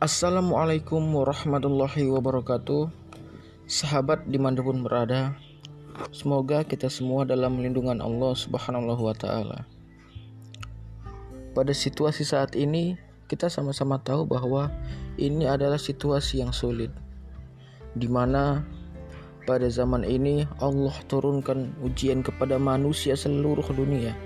[0.00, 2.88] Assalamualaikum warahmatullahi wabarakatuh.
[3.68, 5.36] Sahabat di mana pun berada
[6.08, 9.68] Semoga kita semua dalam lindungan Allah subhanahu wa ta'ala.
[11.52, 12.96] Pada situasi saat ini
[13.28, 14.72] Kita sama-sama tahu bahwa
[15.20, 16.88] Ini adalah situasi yang sulit
[17.92, 18.64] Di mana
[19.44, 24.16] pada zaman ini Allah turunkan ujian kepada manusia seluruh dunia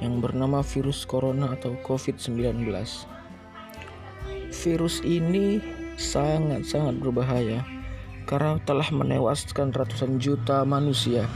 [0.00, 2.64] Yang bernama virus corona atau COVID-19
[4.52, 5.58] virus ini
[5.96, 7.64] sangat-sangat berbahaya
[8.28, 11.26] karena telah menewaskan ratusan juta manusia.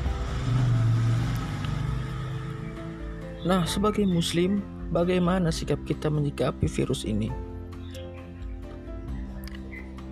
[3.43, 7.33] Nah, sebagai muslim, bagaimana sikap kita menyikapi virus ini?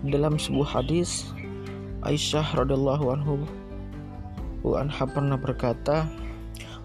[0.05, 1.33] Dalam sebuah hadis,
[2.05, 3.37] Aisyah radhiallahu anhu
[4.73, 6.09] anha pernah berkata,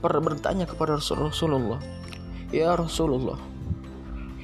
[0.03, 1.79] pernah bertanya kepada Rasulullah,
[2.51, 3.39] "Ya Rasulullah,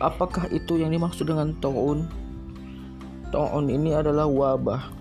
[0.03, 2.11] Apakah itu yang dimaksud dengan ta'un?
[3.31, 4.91] Ta'un ini adalah wabah.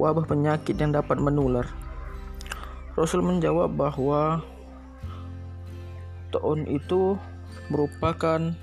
[0.00, 1.68] Wabah penyakit yang dapat menular.
[2.96, 4.40] Rasul menjawab bahwa
[6.32, 7.20] ta'un itu
[7.68, 8.56] merupakan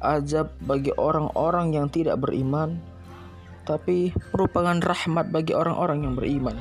[0.00, 2.80] azab bagi orang-orang yang tidak beriman,
[3.68, 6.56] tapi merupakan rahmat bagi orang-orang yang beriman.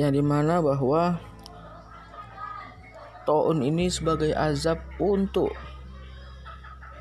[0.00, 1.20] Yang di mana bahwa
[3.26, 5.50] Ta'un ini sebagai azab untuk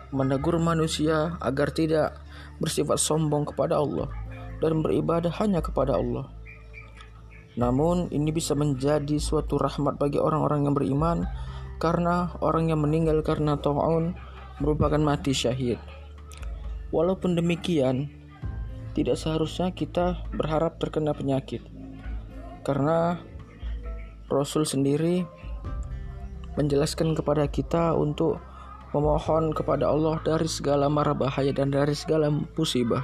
[0.10, 2.18] menegur manusia agar tidak
[2.58, 4.10] bersifat sombong kepada Allah
[4.58, 6.32] dan beribadah hanya kepada Allah.
[7.56, 11.18] Namun ini bisa menjadi suatu rahmat bagi orang-orang yang beriman
[11.80, 14.16] karena orang yang meninggal karena ta'un
[14.60, 15.80] merupakan mati syahid.
[16.92, 18.08] Walaupun demikian,
[18.96, 21.60] tidak seharusnya kita berharap terkena penyakit.
[22.64, 23.20] Karena
[24.32, 25.28] Rasul sendiri
[26.56, 28.40] menjelaskan kepada kita untuk
[28.96, 33.04] memohon kepada Allah dari segala mara bahaya dan dari segala musibah.